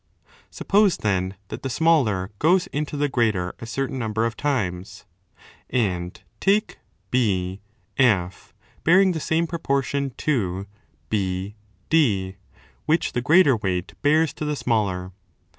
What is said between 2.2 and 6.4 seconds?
goes into the greater a certain number of times, and